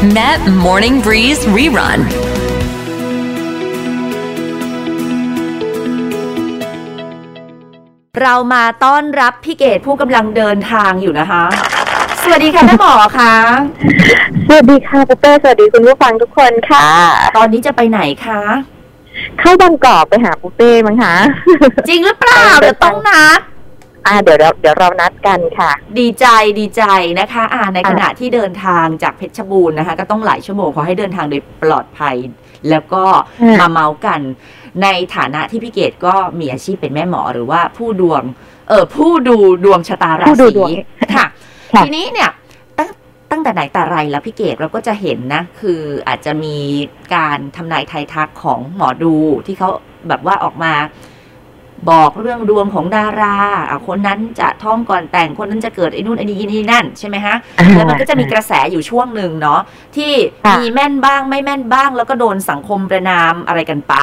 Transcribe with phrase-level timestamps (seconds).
[0.00, 2.00] Met Morning Breeze Rerun
[8.20, 11.44] เรามาต้อนรับพี่เกดผู้กำลังเดินทางอยู่นะคะ
[12.22, 13.34] สวัสดีค่ะแม่หมอคะ
[14.48, 16.86] สวัสดีค่ะปุ๊เป้สวัสดีคุณผู้ฟังทุกคนค่ะ
[17.36, 18.40] ตอนนี้จะไปไหนคะ
[19.38, 21.14] เข้าบางกอกไปหาปุ๊เป้มั้งคะ
[21.88, 23.40] จริงหรือเปล่าเดี๋ยวต้องนัด
[24.06, 26.26] อ่าเดี๋ยวเราเดี๋ยวเรานัดกันค่ะ ดีใจ
[26.60, 26.82] ดีใจ
[27.20, 32.16] นะคะ อ่าในขณะที่เดินทางจากเพชรบูรณ์นะคะ ก็ต้องหลายชั่วโมงขอให้เดินทางโดยปลอดภัย
[32.70, 33.02] แล้วก็
[33.42, 34.20] อืมมาเมาส์กัน
[34.82, 38.22] ในฐานะที่พี่เกดก็มีอาชีพเป็นแม่หมอหรือว่าผู้ดวง
[38.68, 40.70] เออผู้ดูดวงชะตาราผู้ดูศีดวง
[41.16, 41.26] ค่ะ
[41.74, 42.30] ค่ะ ทีนี้เนี่ย
[42.78, 42.90] ตั้ง
[43.30, 46.56] ตั้งแต่ไหนแต่ไรแล้วพี่เกดเราก็จะเห็นนะ คืออาจจะมี
[47.14, 49.14] การทำนายไทายทักของหมอดู
[49.46, 49.70] ที่เขา
[50.08, 50.72] แบบว่าออกมา
[51.90, 53.36] บอกเรื่องดวงของดารา
[53.68, 57.36] อะคนนั้นจะท้องก่อนแต่งคนนั้นจะเกิดไอ้นู่นไอ้นี่ไอ้นี่นั่นใช่ไหมฮะ
[57.74, 59.60] แล้วมันก็จะมีกระแสอยู่ช่วงหนึ่งเนาะ
[59.96, 60.12] ที่
[60.44, 63.94] ค่ะมีแม่นบ้างไม่แม่นบ้าง แล้วก็โดนสังคมประนามอะไรกันไป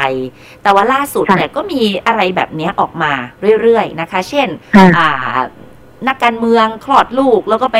[0.64, 3.12] แต่ว่าล่าสุดค่ะเนี่ยก็มีอะไรแบบเนี้ยออกมา
[3.62, 5.10] เรื่อยๆนะคะ เช่นค่ะอ่า
[6.08, 7.80] นักการเมืองคลอดลูกแล้วก็ไป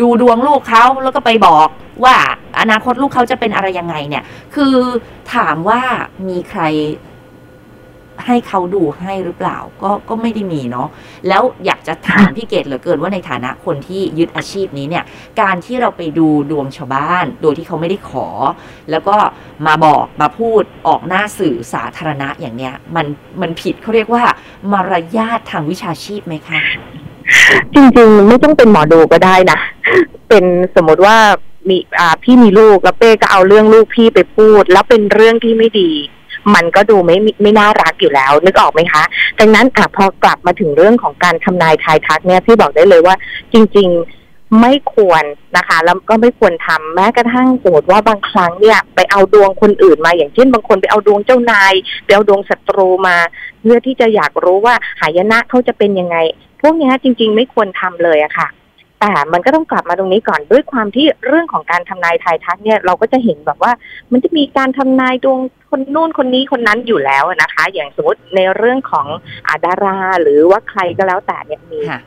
[0.00, 1.68] ดูดวงลูกเขาแล้วก็ไปบอก
[2.04, 2.16] ว่า
[2.60, 4.74] อนาคตลูกเขาจะเป็นอะไรยังไงเนี่ย คือ
[5.34, 5.80] ถามว่า
[6.28, 6.62] มีใคร
[8.26, 10.88] ให้เขาดูให้หรือเปล่าก็ก็ไม่ได้มีเนาะ
[11.28, 15.04] แล้วอยากจะถามพี่เกดเหลือเกินว่าในฐานะคนที่ยึดอาชีพนี้เนี่ย
[15.40, 18.26] การที่เราไปดูดวงชาวบ้าน โดยที่เขาไม่ได้ขอ
[18.90, 19.16] แล้วก็
[19.66, 23.06] มาบอกมาพูดออกหน้าสื่อสาธารณะอย่างเนี้ย มัน
[23.40, 24.24] มันผิดเขาเรียกว่า
[24.72, 26.60] มารยาททางวิชาชีพไหมคะ
[27.74, 29.58] จริงๆ ไม่ต้องเป็นหมอดูก็ได้นะ
[30.28, 30.44] เป็น
[30.76, 31.16] สมมติว่า
[31.68, 35.90] มีอ่าพี่มีลูกแล้วเป้ก็เอาเรื่องลูกพี่ไปพูด แล้วเป็นเรื่องที่ไม่ดี
[36.54, 39.02] มันก็ดูไม่ไม่น่ารักอยู่แล้ว นึกออกไหมคะ
[39.38, 43.14] ดังนั้นอะพอกลับมาถึงเรื่องของการทำนายทายทักเนี่ยพี่บอกได้เลยว่า
[43.52, 45.24] จริง ๆไม่ควร
[45.56, 51.72] นะคะแล้วก็ไม่ควรทำแม้กระทั่งสมมติว่าบางครั้งเนี่ย ไปเอาดวงคนอื่นมาอย่างเช่นบางคนไปเอาดวงเจ้านาย
[52.04, 53.16] ไปเอาดวงศัตรูมา
[53.60, 56.16] เพื่อที่จะอยากรู้ว่าหายนะเขาจะเป็นยังไง
[56.60, 58.48] พวกนี้จริง ๆ ไม่ควรทำเลยอะค่ะ
[59.06, 63.72] แต่มันก็ต้องกลับมาตรงนี้ก่อนด้วยความที่เรื่องของการทำนายทายทักเนี่ยเราก็จะเห็นแบบว่า
[64.12, 65.40] มันจะมีการทำนายดวง
[65.70, 69.06] คนนู่นคนนี้คนนั้นอยู่แล้วนะคะ อย่างสมมติในเรื่องของ
[69.48, 72.00] อาดารา หรือว่าใครก็แล้วแต่เนี่ยมีค่ะ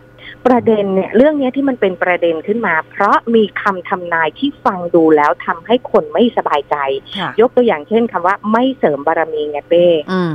[0.48, 6.76] ประเด็นเนี่ยเรื่องเนี้ยที่มันเป็นประเด็นขึ้นมา เพราะมีคำทำนายที่ฟังดูแล้วทำให้คนไม่สบายใจ
[7.18, 10.34] ค่ะยกตัวอย่างเช่นคำว่าไม่เสริมบารมีไงเป้อืม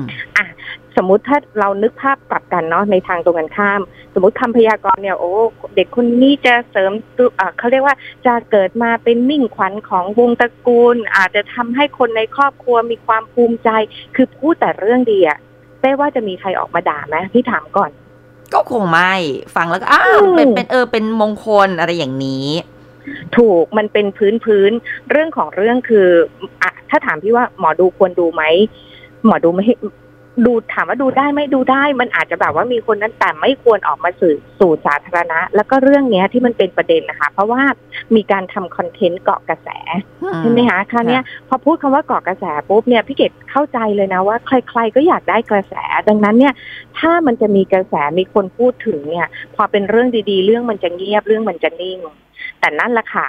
[0.96, 3.80] สมมุติถ้าเรานึกภาพกลับกันเนาะในทางตรงกันข้าม
[4.14, 5.32] สมมติคำพยากรณ์เนี่ยโอ้
[5.74, 7.96] เด็กคนนี้จะเสริมตัวอ่าเขาเรียกว่า
[8.26, 13.68] จะเกิดมาเป็นมิ่งขวัญของวงตระกูล อาจจะทำให้คนในครอบครัวมีความภูมิใจ
[14.14, 15.38] คือพูดแต่เรื่องดีอะ
[15.80, 17.90] เป้ว่าจะมีใครออกมาด่าไหมพี่ถามก่อน
[18.54, 19.12] ก็คงไม่
[19.54, 22.46] ฟังแล้วก็อ้าวอืมเป็นเป็นเออเป็นมงคลอะไรอย่างนี้
[23.36, 24.70] ถูกมันเป็นพื้นพื้น
[25.10, 26.08] เรื่องของเรื่องคือ
[26.62, 28.42] อะถ้าถามพี่ว่าหมอดูควรดูไหม
[29.26, 29.74] หมอดูไม่ให้
[30.46, 37.62] ดูถามว่าดูได้ไหมดูได้ มันอาจจะแบบว่ามีคนนั้นแต่ไม่ควรออกมาสื่อสู่สาธารณะ แล้วก็เรื่องเนี้ยที่มันเป็นประเด็นนะคะ เพราะว่า
[38.14, 39.68] มีการทำคอนเทนต์เกาะกระแส
[40.38, 45.74] ใช่ไหมคะคราวเนี้ยพอพูดคำว่าเกาะกระแสปุ๊บเนี่ยพี่เกดเข้าใจเลยนะว่า ใคร ๆ ก็อยากได้กระแส
[46.08, 46.54] ดังนั้นเนี่ย
[46.98, 51.98] ถ้ามันจะมีกระแสมีคนพูดถึงเนี่ย พอเป็นเรื่องดีๆ เรื่องมันจะเงียบเรื่องมันจะนิ่ง
[52.60, 53.26] แต่นั่นแหละค่ะ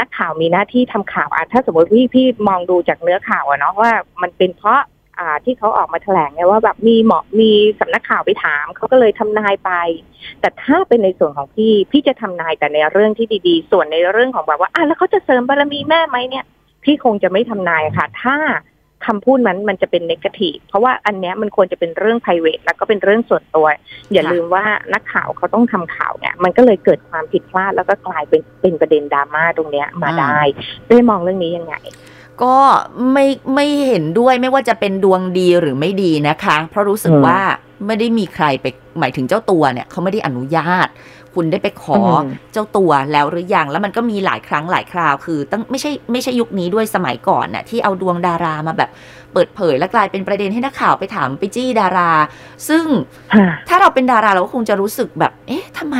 [0.00, 4.92] นักข่าวมีหน้าที่ทำข่าวอะถ้าสมมติพี่พี่มองดูจากเนื้อข่าวอะเนาะว่ามันเป็นเพราะอ่า
[5.44, 9.72] ที่เขาออกมาแถลงไงว่าแบบมีหมอมีสำนักข่าวไปถามเขาก็เลยทำนายไป
[10.40, 16.44] แต่ถ้าเป็นในส่วนของพี่พี่จะทำนายแต่ในเรื่องที่ดีๆ ส่วนในเรื่องของแบบว่าอะแล้วเขาจะเสริมบารมีแม่ไหมเนี่ย
[16.84, 18.36] พี่คงจะไม่ทำนายค่ะ ถ้า
[19.06, 23.66] คำพูดนั้นมันจะเป็นนกาทีฟเพราะว่าอันเนี้ยมันควรจะเป็นเรื่อง p r i v a t แล้วก็เป็นเรื่องส่วนตัว
[24.12, 24.64] อย่าค่ะลืมว่า
[24.94, 30.38] นักข่าวเขาต้องทำข่าวเนี่ยมันก็เลยเกิดความผิดพลาดแล้วก็กลายเป็นเป็นประเด็นดราม่าตรงเนี้ยมาได้
[30.88, 31.74] ได้มองเรื่องนี้ยังไง
[32.42, 32.56] ก็
[33.12, 37.40] ไม่ไม่เห็นด้วยไม่ว่าจะเป็นดวงดีหรือไม่ดีนะคะ เพราะรู้สึกอืมว่า
[37.86, 38.66] ไม่ได้มีใครไป
[38.98, 40.88] หมายถึงเจ้าตัวเนี่ยเขาไม่ได้อนุญาต
[41.34, 48.90] คุณได้ไปขออมเจ้าตัวแล้วหรือยัง แล้วมันก็มีหลายครั้งหลายคราวคือตั้งไม่ใช่ไม่ใช่ยุคนี้ด้วยสมัยก่อนน่ะที่เอาดวงดารามาแบบ
[49.32, 52.10] เปิดเผยและกลายเป็นประเด็นให้นักข่าวไปถามไปจี้ดารา
[52.68, 52.84] ซึ่ง
[53.34, 55.96] ค่ะถ้าเราเป็นดาราเราก็คงจะรู้สึกแบบ เอ๊ะทำไม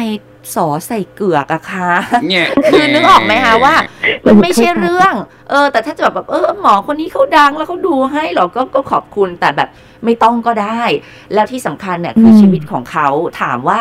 [0.55, 1.91] สอใส่เกือกอะคะ
[2.29, 3.75] เนี่ยคือนึกออกไหมคะว่า
[4.27, 5.15] มันไม่ใช่เรื่อง
[5.51, 9.69] เออ แต่ถ้าจะแบบเออหมอคนนี้เขาดังแล้วเขาดูให้เหรอก็ก็ขอบคุณแต่แบบ
[10.05, 10.83] ไม่ต้องก็ได้
[11.35, 13.09] แล้วที่สำคัญเนี่ยคืออมชีวิตของเขา
[13.41, 13.81] ถามว่า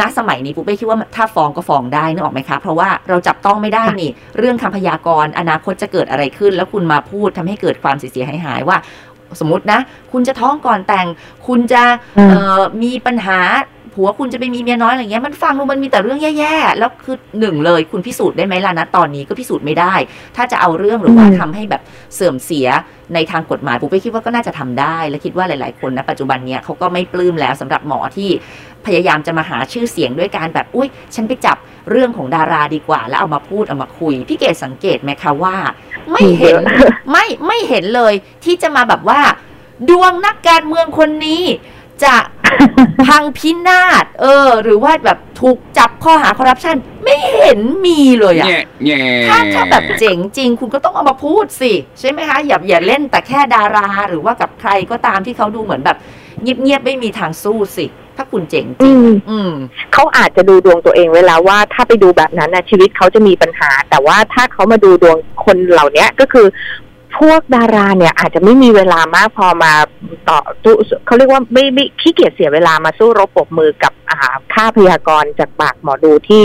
[0.00, 8.78] ณสมัยนี้ปุ๊บเป้คิดว่าถ้าฟ้องก็ฟ้องได้นึกออกไหมคะ เพราะว่าเราจับต้องไม่ได้นี่ เรื่องคำพยากรณ์อนาคตจะเกิดอะไรขึ้น แล้วคุณมาพูดทำให้เกิดความเสียหายหายๆว่า
[9.40, 9.80] สมมตินะ
[10.12, 11.06] คุณจะท้องก่อนแต่ง
[11.46, 11.82] คุณจะ
[12.18, 13.38] อืมเอ่อมีปัญหา
[13.96, 19.94] ผัวคุณจะไปมีเมียน้อยอะไรเงี้ยมันฟังดูมันมีแต่เรื่องแย่ๆแล้วคือหนึ่งเลยคุณพิสูจน์ได้ไหมล่ะนะตอนนี้ก็พิสูจน์ไม่ได้
[20.36, 21.82] ถ้าจะเอาเรื่องหรือว่าอืมทำให้แบบ
[22.14, 22.68] เสื่อมเสีย
[23.14, 28.30] ในทางกฎหมายปุ๊บไปคิดว่าก็น่าจะทำได้ และคิดว่าหลาย ๆ คนนะปัจจุบันเนี้ยเขาก็ไม่ปลื้มแล้วสำหรับหมอที่
[28.86, 31.56] พยายามจะมาหาชื่อเสียงด้วยการแบบอุ้ยฉันไปจับ
[31.90, 35.56] เรื่องของดาราดีกว่า แล้วเอามาพูดเอามาคุย พี่เกดสังเกตไหมคะว่า
[36.12, 38.14] ไม่เห็นเยอะไม่ไม่เห็นเลย
[38.44, 39.20] ที่จะมาแบบว่า
[39.90, 41.42] ดวงนักการเมืองคนนี้
[42.04, 42.14] จะ
[43.06, 48.98] พังพินาศเออ หรือว่าแบบถูกจับข้อหาคอร์รัปชันไม่เห็นมีเลยอะแง่แง่
[49.28, 55.96] ถ้าถ้าแบบเจ๋งจริง คุณก็ต้องเอามาพูดสิ ใช่ไหมคะ อย่าอย่าเล่นแต่แค่ดารา หรือว่ากับใครก็ตามที่เขาดูเหมือนแบบ
[56.42, 59.52] เงียบๆไม่มีทางสู้สิ ถ้าคุณเจ๋งจอืริงมอืม
[59.92, 66.46] เขาอาจจะดูดวงตัวเองไว้แล้วว่าถ้าไปดูแบบนั้นนะชีวิตเขาจะมีปัญหา แต่ว่าถ้าเขามาดูดวงคนเหล่านี้ก็คือ
[67.18, 69.72] พวกดาราเนี่ยอาจจะไม่มีเวลามากพอมา
[70.28, 70.74] ต่อตู้
[71.06, 74.18] เขาเรียกว่าไม่ไม่ขี้เกียจเสียเวลามาสู้รบปบมือกับอ่า
[74.54, 76.42] ค่าพยากรณ์จากปากหมอดูที่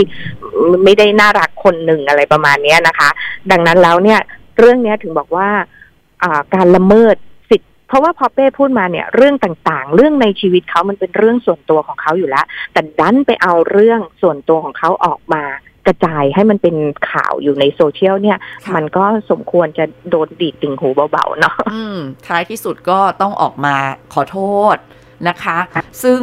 [0.84, 3.08] ไม่ได้น่ารักคนหนึ่งอะไรประมาณเนี้ยนะคะ
[3.50, 4.20] ดังนั้นแล้วเนี่ย
[4.58, 5.48] เรื่องเนี้ยถึงบอกว่า
[6.22, 7.16] อ่าการละเมิด
[7.50, 15.44] สิทธิ์เพราะว่าพอเป้พูดมาเนี่ยเรื่องต่างๆ เรื่องในชีวิตเขามันเป็นเรื่องส่วนตัวของเขาอยู่แล้ว แต่ดันไปเอาเรื่องส่วนตัวของเขาออกมา
[15.86, 16.76] กระจายให้มันเป็น
[17.10, 23.74] ข่าวอยู่ในโซเชียลเนี่ยค่ะมันก็สมควรจะโดนดีดติ่งหูเบาๆเนาะอืมท้ายที่สุดก็ต้องออกมา
[24.14, 24.38] ขอโท
[24.74, 24.76] ษ
[25.28, 25.58] นะคะ
[26.02, 26.20] ซึ่ง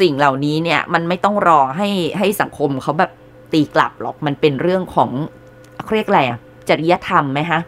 [0.00, 1.88] สิ่งเหล่านี้เนี่ยมันไม่ต้องรอให้
[2.18, 3.10] ให้สังคมเขาแบบ
[3.52, 5.10] ตีกลับหรอกมันเป็นเรื่องของ
[5.82, 6.38] เขาเรียกอะไรอะ
[6.68, 7.60] จริยธรรมไหมคะ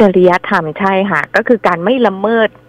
[0.00, 2.63] จริยธรรมใช่ค่ะ ก็คือการไม่ละเมิดอ่า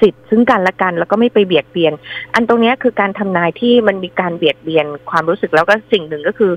[0.00, 1.92] สิทธิ์ซึ่งกันและกัน แล้วก็ไม่ไปเบียดเบียน
[2.34, 6.52] อันตรงนี้คือการทำนายที่มันมีการเบียดเบียนความรู้สึกแล้วก็สิ่งหนึ่งก็คือ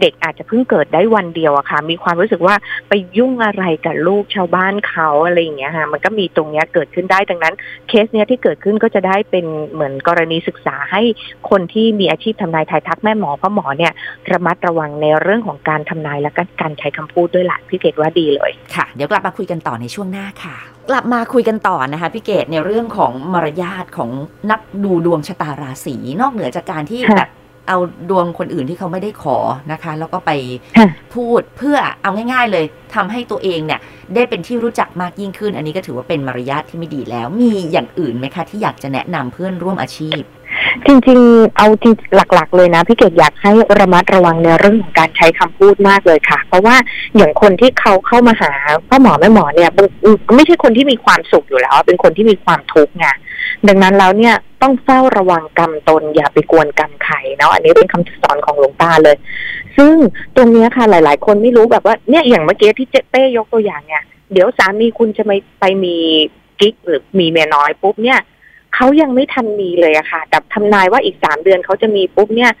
[0.00, 2.54] เด็กอาจจะเพิ่งเกิดได้วันเดียวอะค่ะ มีความรู้สึกว่า
[2.88, 7.54] ไปยุ่งอะไรกับลูกชาวบ้านเขาอะไรอย่างเงี้ยค่ะมันก็มีตรงเนี้ยเกิดขึ้นได้ดังนั้น
[7.88, 11.02] เคสเนี้ยที่เกิดขึ้นก็จะได้เป็นเหมือนกรณีศึกษาให้
[11.50, 13.92] คนที่มีอาชีพทำนายทายทักแม่หมอพ่อหมอเนี่ย
[14.30, 20.56] ระมัดระวังในเรื่องของการทำนายและกการใช้คำพูดด้วยหละพี่เกดว่าดีเลยค่ะ เดี๋ยวกลับมาคุยกันต่อในช่วงหน้าค่ะ
[20.90, 24.10] กลับมาคุยกันต่อนะคะพี่เกดในเรื่องของมารยาทของ
[24.50, 27.30] นักดูดวงชะตาราศีนอกเหนือจากการที่ค่ะแบบ
[27.68, 27.78] เอา
[28.10, 29.38] ดวงคนอื่นที่เขาไม่ได้ขอ
[29.72, 30.30] นะคะ แล้วก็ไป
[30.78, 32.64] ค่ะพูดเพื่อเอาง่าย ๆ เลย
[32.94, 33.80] ทำให้ตัวเองเนี่ย
[34.14, 40.20] ได้เป็นที่รู้จักมากยิ่งขึ้น อันนี้ก็ถือว่าเป็นมารยาทที่ไม่ดีแล้ว มีอย่างอื่นไหมคะ ที่อยากจะแนะนำเพื่อนร่วมอาชีพ
[40.86, 46.76] จริง ๆ เอาจริงหลัก ๆ เลยนะ พี่เกดอยากให้ระมัดระวังในเรื่องของการใช้คำพูดมากเลยค่ะ เพราะว่า
[47.16, 48.52] อย่างคนที่เขาเข้ามาหา
[48.88, 49.86] พ่อหมอแม่หมอเนี่ยบาง
[50.36, 53.06] ไม่ใช่คนที่มีความสุขอยู่แล้ว เป็นคนที่มีความทุกข์ไง
[53.68, 59.16] ดังนั้นแล้วเนี่ยต้องเฝ้าระวังกรรมตนอย่าไปกวนกรรมใครเนาะอันนี้เป็นคำสอนของหลวงตาเลย
[59.76, 59.94] ซึ่ง
[60.36, 64.02] ตรงนี้ค่ะหลาย ๆ คนไม่รู้แบบว่าเนี่ยอย่างเมื่อกี้ที่เจ๊เป้ยกตัวอย่างเนี่ย
[64.32, 65.96] เดี๋ยวสามีคุณจะไปไปมี
[66.60, 68.20] กิ๊กหรือมีเมียน้อยปุ๊บเนี่ย
[68.74, 72.52] เขายังไม่ทันมีเลยอะค่ะ แต่ทำนายว่าอีกสามเดือนเขาจะมีปุ๊บเนี่ย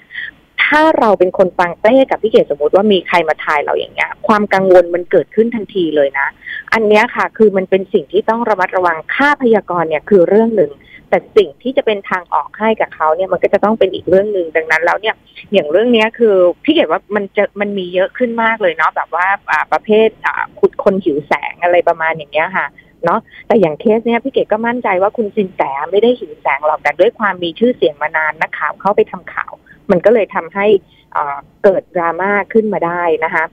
[0.64, 6.28] ถ้าเราเป็นคนฟังเป้กับพี่เกดสมมติว่ามีใครมาทายเราอย่างเงี้ย ความกังวลมันเกิดขึ้นทันทีเลยนะ
[6.72, 10.70] อันเนี้ยค่ะ คือมันเป็นสิ่งที่ต้องระมัดระวังค่าพยากรณ์เนี่ยคือเรื่องหนึ่ง
[11.08, 15.14] แต่สิ่งที่จะเป็นทางออกให้กับเขาเนี่ยมันก็จะต้องเป็นอีกเรื่องหนึ่งดังนั้นแล้วเนี่ย
[15.52, 16.34] อย่างเรื่องเนี้ยคือ
[16.64, 19.26] พี่เกดว่ามันจะมันมีเยอะขึ้นมากเลยเนาะแบบว่า
[19.72, 20.08] ประเภท
[20.60, 22.66] ขุดคนหิวแสงอะไรประมาณอย่างเงี้ยค่ะ
[23.04, 25.60] เนาะแต่อย่างเคสเนี้ยพี่เกดก็มั่นใจว่าคุณสินแส
[25.90, 29.52] ไม่ได้หิวแสงหรอกแต่ด้วยความมีชื่อเสียงมานานนักข่าวเข้าไปทำข่าว
[29.90, 30.66] มันก็เลยทำให้
[31.64, 33.44] เกิดดราม่าขึ้นมาได้นะคะ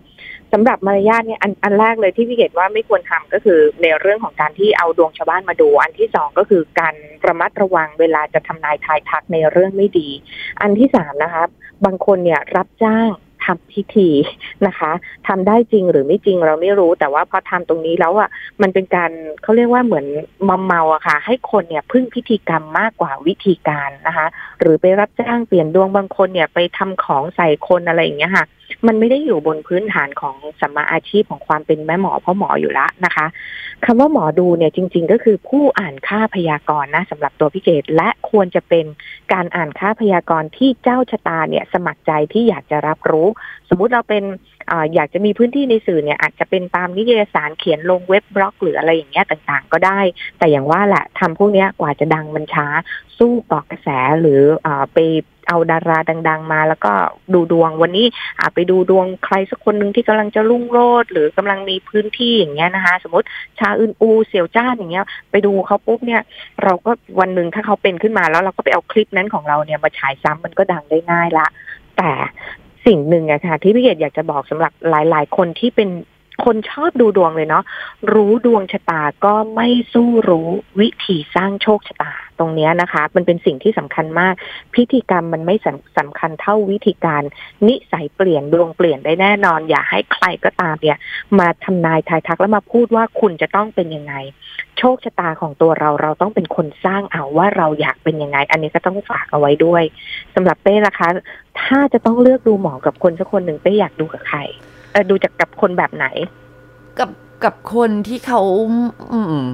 [0.54, 6.96] สำหรับมารยาทเนี่ยอันอันแรกเลยที่พี่เกดว่าไม่ควรทำก็คือในเรื่องของการที่เอาดวงชาวบ้านมาดู อันที่สองก็คือการ
[7.28, 10.10] ระมัดระวังเวลาจะทำนายทายทักในเรื่องไม่ดี
[10.62, 11.44] อันที่สามนะคะ
[11.86, 13.10] บางคนเนี่ยรับจ้าง
[13.48, 14.10] ทำพิธี
[14.68, 14.92] นะคะ
[15.28, 18.30] ทำได้จริงหรือไม่จริงเราไม่รู้ แต่ว่าพอทำตรงนี้แล้วอะ
[18.62, 19.12] มันเป็นการ
[19.44, 20.06] เขาเรียกว่าเหมือน
[20.48, 24.28] มอมเมาอะค่ะ ให้คนเนี่ยพึ่งพิธีกรรมมากกว่าวิธีการนะคะ
[24.60, 28.46] หรือไปรับจ้างเปลี่ยนดวงบางคนเนี่ยไปทำของใส่คนอะไรอย่างเงี้ยค่ะ
[28.88, 33.26] มันไม่ได้อยู่บนพื้นฐานของสัมมาอาชีพของความเป็นแม่หมอพ่อหมออยู่ละนะคะ
[33.86, 38.86] คำว่าหมอดูเนี่ยจริง ๆ ก็คือผู้อ่านค่าพยากรณ์นะสำหรับตัวพี่เกดและควรจะเป็น
[39.34, 43.28] การอ่านค่าพยากรณ์ที่เจ้าชะตาเนี่ยสมัครใจที่อยากจะรับรู้
[43.70, 44.24] สมมุติเราเป็น
[44.94, 50.00] อยากจะมีพื้นที่ในสื่อเนี่ยอาจจะเป็นตามนิตยสารเขียนลงเว็บบล็อก หรืออะไรอย่างเงี้ยต่างๆ ก็ได้
[50.38, 52.68] แต่อย่างว่าแหละทำพวกเนี้ยกว่าจะดังมันช้า
[53.18, 53.88] สู้เกกระแส
[54.22, 54.98] หรืออไป
[55.48, 55.98] เอาดารา
[56.30, 56.94] ดัง ๆ มาแล้วก็
[57.34, 58.06] ดูดวงวันนี้
[58.40, 63.28] อาไปดูดวงใครสักคนหนึ่งที่กำลังจะรุ่งโรจน์หรือกำลังมีพื้นที่อย่างเงี้ยนะคะ สมมติ
[63.60, 66.22] ชาอึนอูเสี่ยวจ้านอย่างเงี้ย ไปดูเขาปุ๊บเนี่ย
[66.64, 71.48] เราก็วันหนึ่งถ้าเขาเป็นขึ้นมาแล้วเราก็ไปเอาคลิปนั้นของเราเนี่ยมาฉายซ้ำมันก็ดังได้ง่ายละ
[71.98, 72.12] แต่
[72.88, 75.90] สิ่งหนึ่งอะค่ะ ที่พี่เกดอยากจะบอกสำหรับหลาย ๆ คนที่เป็น
[76.46, 77.64] คนชอบดูดวงเลยเนาะ
[78.14, 84.34] รู้ดวงชะตาก็ไม่สู้รู้วิธีสร้างโชคชะตา ตรงนี้นะคะ มันเป็นสิ่งที่สำคัญมาก
[84.76, 87.24] พิธีกรรมมันไม่สำสำคัญเท่าวิธีการ
[87.68, 90.98] นิสัยเปลี่ยนดวงเปลี่ยนได้แน่นอน อย่าให้ใครก็ตามเนี่ย
[91.40, 94.14] มาทำนายทายทักแล้วมาพูดว่าคุณจะต้องเป็นยังไง
[94.78, 99.84] โชคชะตาของตัวเราเราต้องเป็นคนสร้างเอาว่าเราอยากเป็นยังไง อันนี้ก็ต้องฝากเอาไว้ด้วย
[100.36, 101.08] สำหรับเป้นะคะ
[101.62, 104.40] ถ้าจะต้องเลือกดูหมอกับคนสักคนหนึ่งเป้อยากดูกับใคร
[105.10, 106.06] ดูจากกับคนแบบไหน
[107.00, 107.10] กับ
[107.46, 108.42] กับคนที่เขา
[109.14, 109.46] อืม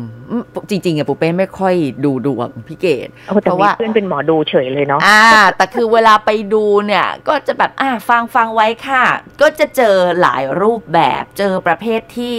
[0.69, 1.75] จริงๆอะปูเป้ไม่ค่อย
[2.05, 5.23] ดูดวงพี่เกดโอ้แต่เพราะมีว่าเพื่อนเป็นหมอดูเฉยเลยเนาะอ่า
[5.57, 9.05] แต่คือเวลาไปดูเนี่ย ก็จะแบบอ่าฟังฟังไว้ค่ะ
[9.41, 12.37] ก็จะเจอหลายรูปแบบเจอประเภทที่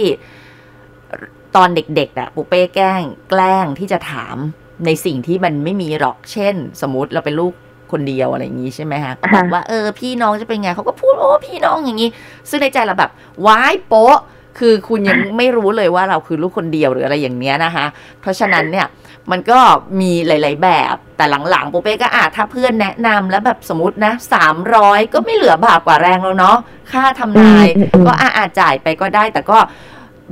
[1.55, 4.35] ตอนเด็กๆอะปูเป้แกล้งแกล้งที่จะถาม
[4.85, 7.53] ในสิ่งที่มันไม่มีหรอกเช่น สมมติเราเป็นลูก
[7.91, 12.09] คนเดียวอะไรอย่างนี้ใช่ไหมฮะก็บอกว่าเออพี่น้องจะเป็นไงเขาก็พูดโอ้พี่น้องอย่างนี้
[12.49, 13.11] ซึ่งในใจเราแบบ
[13.45, 14.17] ว้ายโป๊ะ
[14.59, 17.85] คือคุณยังไม่รู้เลยว่าเราคือลูกคนเดียวหรืออะไรอย่างเนี้ยนะคะ
[18.21, 18.87] เพราะฉะนั้นเนี่ย
[19.31, 19.59] มันก็
[19.99, 26.57] มีหลาย ๆ แบบแต่หลังๆปูเป้ก็อาจถ้าเพื่อนแนะนำแล้วแบบสมมตินะสามร้อยก็ไม่เหลือบาปกว่าแรงแล้วเนาะ
[26.91, 29.57] ค่าทำนายอืมอืมก็อาอาจจ่ายไปก็ได้ แต่ก็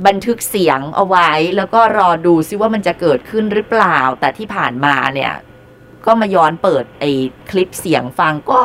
[0.06, 5.32] บันทึกเสียงเอาไว้ แล้วก็รอดูซิว่ามันจะเกิดขึ้นหรือเปล่า แต่ที่ผ่านมาเนี่ย
[6.06, 7.10] ก็มาย้อนเปิดไอ้
[7.50, 8.60] คลิปเสียงฟังก็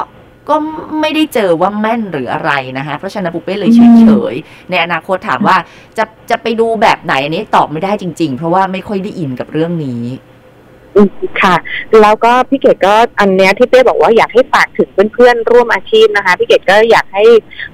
[0.50, 0.56] ก็
[1.02, 5.58] ไม่ได้เจอว่าแม่นหรืออะไรนะคะเพราะฉะนั้นปูเป้เลยเฉยๆในอนาคตถามว่า
[5.98, 10.04] จะจะไปดูแบบไหนอันนี้ตอบไม่ได้จริง ๆ เพราะว่าไม่ค่อยได้อินกับเรื่องนี้
[11.44, 11.56] ค่ะ
[12.02, 17.26] แล้วก็พี่เกดก็อันเนี้ยที่เป้บอกว่าอยากให้ฝากถึงเพื่อนๆร่วมอาชีพนะคะพี่เกดก็อยากให้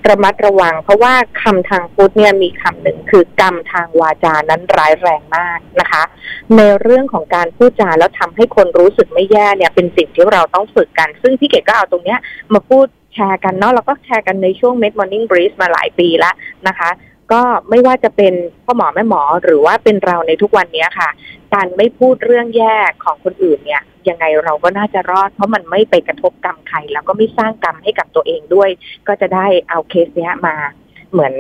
[0.10, 6.04] ระมัดระวัง เพราะว่าคำทางพุทธเนี่ยมีคำหนึ่งคือกรรมทางวาจานั้นร้ายแรงมากนะคะ
[6.56, 12.20] ในเรื่องของการพูดจาแล้วทำให้คนรู้สึกไม่แย่เนี่ยเป็นสิ่งที่เราต้องฝึกกัน ซึ่งพี่เกดก็เอาตรงเนี้ย
[12.54, 16.36] มาพูดแชร์กันเนาะแล้วก็แชร์กันในช่วง Med Morning Breeze มาหลายปีแล้ว
[16.68, 16.92] นะคะ
[17.34, 18.34] ก็ไม่ว่าจะเป็น
[18.66, 21.10] พ่อหมอแม่หมอหรือว่าเป็นเราในทุกวันนี้ค่ะ
[21.54, 28.70] การไม่พูดเรื่องแย่ของคนอื่นเนี่ยยังไงเราก็น่าจะรอด เพราะมันไม่ไปกระทบกรรมใคร แล้วก็ไม่สร้างกรรมให้กับตัวเองด้วย
[29.08, 30.56] ก็จะได้เอาเคสเนี้ยมา
[31.12, 31.34] เหมือน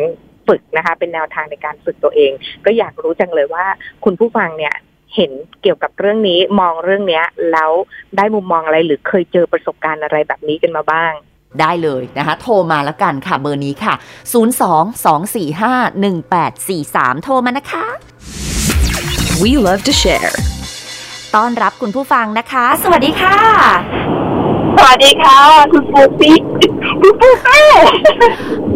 [0.47, 2.31] ฝึกนะคะ เป็นแนวทางในการฝึกตัวเอง
[2.65, 3.65] ก็อยากรู้จังเลยว่า
[4.03, 4.75] คุณผู้ฟังเนี่ย
[5.15, 5.31] เห็น
[5.61, 7.71] เกี่ยวกับเรื่องนี้มองเรื่องเนี้ย แล้ว
[8.17, 11.13] ได้มุมมองอะไรหรือเคยเจอประสบการณ์อะไรแบบนี้กันมาบ้าง
[11.61, 13.93] ได้เลยนะคะ โทรมาแล้วกันค่ะเบอร์นี้ค่ะ
[14.33, 17.85] 02-245-1843 โทรมานะคะ
[19.41, 20.31] We love to share.
[21.35, 23.37] ต้อนรับคุณผู้ฟังนะคะ สวัสดีค่ะ
[24.77, 25.39] สวัสดีค่ะ
[25.71, 26.41] คุณปูปิ๊ก
[27.01, 27.61] คุณปูเป้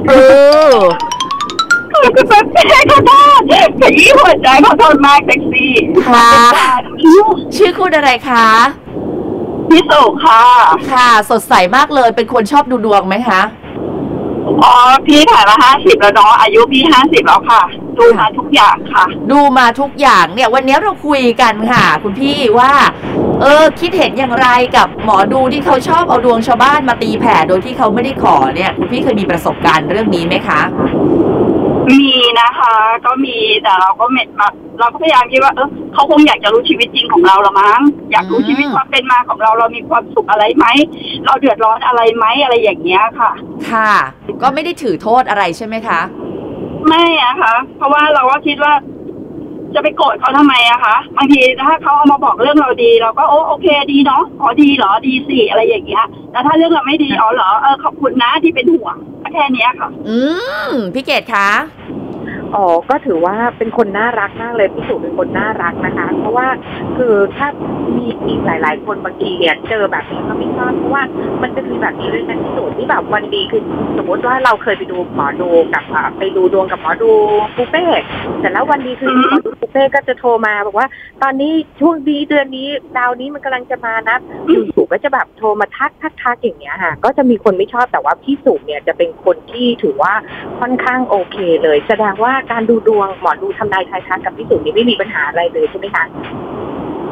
[0.07, 0.13] เอ
[0.71, 0.73] อ
[2.15, 5.73] คุณปูเป้ค่ะท่านขยี้หัวใจเขาทนมากแท็กซี่
[6.07, 6.29] ค่ะ
[7.55, 8.45] ชื่อคุณอะไรคะ
[9.69, 10.43] พี่สุค่ะ
[10.91, 13.41] ค่ะ สดใสมากเลยเป็นคนชอบดูดวงไหมคะ
[14.63, 14.73] อ๋อ
[15.07, 17.61] พี่ถ่ายมาห้าสิบแล้วเนาะอายุพี่ห้าสิบแล้วค่ะ
[17.99, 22.71] ดูมาทุกอย่างค่ะ ดูมาทุกอย่างเนี่ยวันนี้เราคุยกันค่ะ คุณพี่ว่า
[23.41, 30.61] เออ คิดเห็นอย่างไรกับหมอดูที่เขาชอบเอาดวงชาวบ้านมาตีแผ่โดยที่เขาไม่ได้ขอเนี่ย คุณพี่เคยมีประสบการณ์เรื่องนี้ไหมคะ
[31.91, 32.07] มี
[32.41, 32.73] นะคะ
[33.05, 34.47] ก็มีแต่เราก็เม็ดมา
[34.79, 40.65] เราก็พยายามคิดว่าเออเขาคงอยากจะรู้ชีวิตจริงของเราละมั้งอยากรู้อืมชีวิตความเป็นมาของเราเรามีความสุขอะไรไหม
[41.25, 43.31] เราเดือดร้อนอะไรไหมอะไรอย่างเงี้ยค่ะ
[43.71, 43.93] ค่ะ
[44.41, 45.99] ก็ไม่ได้ถือโทษอะไรใช่ไหมคะ
[46.89, 48.73] ไม่อะคะเพราะว่าเราก็คิดว่า
[49.75, 58.95] จะไปโกรธเขาทำไมอะคะบางทีถ้าเขาเอามาบอกเรื่องเราดี เราก็โอ้โอเคดีเนาะอ๋อดีเหรอดีสิอะไรอย่างเงี้ยแต่ถ้าเรื่องเราไม่ดีอ๋อเหรอเออขอบคุณนะที่เป็นห่วง
[59.33, 60.17] แค่นี้ค่ะ อื
[60.69, 61.47] มพี่เกดคะ
[62.55, 66.47] อ๋อก็ถือว่าเป็นคนน่ารักมากเลยพี่สุเป็นคนน่ารักนะคะ เพราะว่า
[66.97, 67.47] คือถ้า
[67.97, 71.03] มีอีกหลาย ๆ คนบางทีเนี่ยเจอแบบนี้ก็ไม่ชอบเพราะว่า
[71.41, 73.61] มันจะมีแบบนี้ด้วยนะพี่สุที่แบบวันดีคือ
[73.97, 75.83] สมมติว่าเราเคยไปดูหมอดูกับ
[76.19, 77.11] ไปดูดวงกับหมอดู
[77.55, 77.85] ปูเป้
[78.39, 80.87] แต่แล้ววันดีคือหมอดูปูเป้ก็จะโทรมาบอกว่า
[81.23, 90.13] ตอนนี้ช่วงนี้เดือนนี้ดาวนี้มันกำลังจะมานะอยู่ๆก็จะแบบโทรมาทักทักทักอย่างเงี้ยค่ะ ก็จะมีคนไม่ชอบแต่ว่าพี่สุเนี่ยจะเป็นคนที่ถือว่า
[90.59, 96.05] ค่อนข้างโอเคเลยแสดงว่าการดูดวงหมอดูทำนายทายทักกับพี่สุนี่ไม่มีปัญหาอะไรเลยใช่ไหมคะ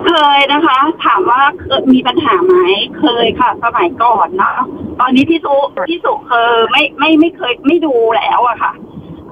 [0.06, 2.56] เคยนะคะ ถามว่าเคยมีปัญหาไหม
[3.00, 4.58] เคยค่ะ สมัยก่อนเนาะ
[5.00, 5.56] ตอนนี้พี่สุ
[5.90, 8.72] พี่สุเคยไม่ไม่ไม่เคยไม่ดูแล้วอะค่ะ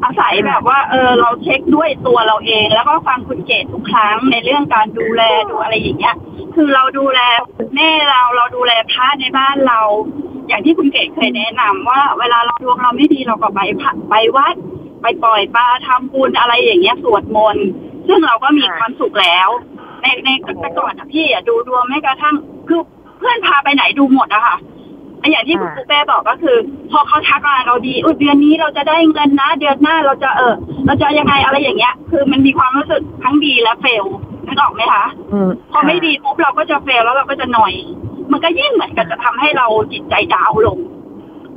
[0.04, 6.16] อาศัยแบบว่า เออเราเช็คด้วยตัวเราเอง แล้วก็ฟังคุณเจตทุกครั้งในเรื่องการดูแลดูอะไรอย่างเงี้ย
[6.56, 7.20] คือเราดูแล
[7.76, 9.80] แม่เราเราดูแลพระในบ้านเรา
[10.48, 13.60] อย่างที่คุณเกศเคยแนะนำว่า เวลาเราดวงเราไม่ดีเราก็ไป
[14.10, 14.56] ไปวัด
[15.02, 17.68] ไปปล่อยปลาทำบุญอะไรอย่างเงี้ยสวดมนต์
[18.08, 19.50] ซึ่งเราก็มีค่ะความสุขแล้ว
[20.02, 20.30] ในใน
[20.62, 22.36] แต่ก่อนอะพี่อะดูดวงแม้กระทั่ง
[22.68, 22.82] คือ
[23.18, 24.56] เพื่อนพาไปไหนดูหมดอะค่ะ
[25.20, 26.58] ไปอย่างที่คุณค่ะปูเป้บอกก็คือ
[26.92, 34.06] พอเขาทักมาเราดีอุยเดือนนี้เราจะได้เงินนะ เดือนหน้าเราจะเออ เราจะยังไงอะไรอย่างเงี้ย คือมันมีความรู้สึกทั้งดีและเฟล
[34.48, 37.74] นึกออกไหมคะอืมพอไม่ดีปุ๊บเราก็จะเฟลแล้วเราก็จะหน่อย
[38.32, 40.78] มันก็ยิ่งเหมือนกับจะทำให้เราจิตใจดาวน์ลง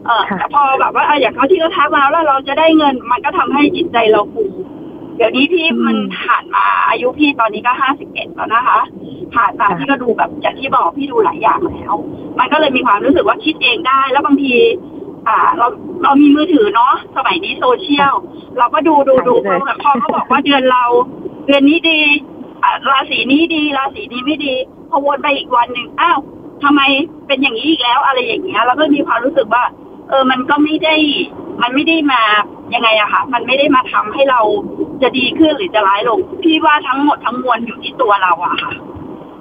[0.07, 4.45] เออค่ะแต่พอแบบว่าเอออย่างเขาที่เขาทักมาแล้วเราจะได้เงิน มันก็ทำให้จิตใจเราฟู
[5.17, 8.81] เดี๋ยวนี้พี่มันผ่านมาอายุพี่ตอนนี้ก็ห้าสิบเอ็ดแล้วนะคะ
[9.35, 11.95] ผ่านมาพี่ก็ดูแบบอย่างที่บอกพี่ดูหลายอย่างแล้ว
[12.39, 14.55] มันก็เลยมีความรู้สึกว่าคิดเองได้ แล้วบางที
[15.29, 15.67] อ่า เรา
[16.03, 18.15] เรามีมือถือเนาะสมัยนี้โซเชียล
[18.59, 20.85] เราก็ดูดูดูใช่เลยพอเขาบอกว่าเดือนเรา
[21.47, 22.01] เดือนนี้ดี
[22.63, 24.55] อ่าราศีนี้ดีราศีนี้ไม่ดี
[24.91, 26.19] พอวนไปอีกวันหนึ่งอ้าว
[26.65, 26.81] ทำไม
[27.27, 29.65] เป็นอย่างนี้อีกแล้วอะไรอย่างเงี้ยเราก็มีความรู้สึกว่า
[30.09, 30.95] เออมันก็ไม่ได้
[31.63, 32.23] มันไม่ได้มา
[32.75, 34.41] ยังไงอะค่ะ มันไม่ได้มาทำให้เรา
[35.03, 38.73] จะดีขึ้นหรือจะร้ายลง พี่ว่าทั้งหมดทั้งมวลอยู่ที่ตัวเราอะค่ะ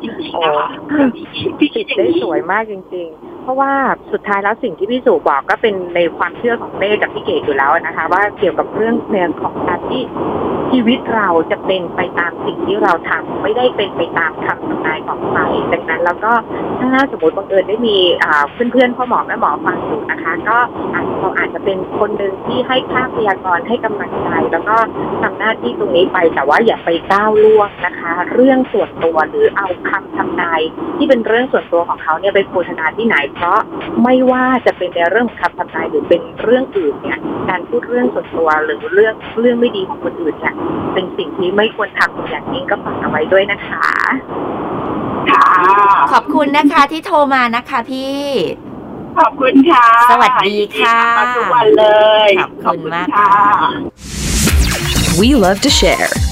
[0.02, 0.70] จริงๆนะคะ
[1.58, 3.74] พี่คิจิดตอย่างได้นี้สวยมากจริงๆเพ ราะว่า
[4.12, 10.01] สุดท้ายแล้วสิ่งที่พี่สุบอกก็เป็นในความเชื่อของเต้กับพี่เกดอยู่แล้วนะคะ ว่าเกี่ยวกับเรื่องเรื่องของการที่
[10.72, 15.42] ชีวิตเราจะเป็นไปตามสิ่งที่เราทำไม่ได้เป็นไปตามคำทำนายของใคร
[15.74, 16.34] ดังนั้นแล้วก็
[16.80, 20.58] ถ้าสมมติบังเอิญได้มีอ่าเพื่อนๆพ่อหมอแม่หมอฟังอยู่นะคะ ก็
[21.20, 24.77] เราอาจจะเป็นคนหนึ่งที่ให้ค่าพยากรณ์ให้กำลังใจแล้วก็
[25.22, 30.62] ทำหน้าที่ตรงนี้ไปแต่ว่าอย่าไปก้าวล่วงนะคะ เรื่องส่วนตัวหรือเอาคำทำนาย
[30.98, 33.60] ที่เป็นเรื่องส่วนตัวของเขาเนี่ยไปโฆษณาที่ไหนเพราะ
[34.03, 40.56] ไม่ว่าจะเป็นในเรื่องของคำทำนายหรือเป็นเรื่องอื่นเนี่ยการพูดเรื่องส่วนตัวหรือเรื่องเรื่องไม่ดีของคนอื่นเนี่ย
[40.94, 43.86] เป็นสิ่งที่ไม่ควรทำอย่างยิ่งก็ฝากเอาไว้ด้วยนะคะ
[45.32, 45.50] ค่ะ
[46.13, 48.17] ขอบคุณนะคะที่โทรมานะคะพี่
[49.20, 51.86] ขอบคุณค่ะ สวัสดีค่ะมาทุกวันเล
[52.27, 52.29] ย
[52.65, 53.29] ขอบคุณมากค่ะ
[55.20, 56.26] We love to share.